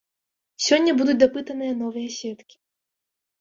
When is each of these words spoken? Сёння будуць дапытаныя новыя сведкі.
Сёння 0.67 0.95
будуць 1.01 1.15
дапытаныя 1.23 1.75
новыя 1.83 2.07
сведкі. 2.17 2.57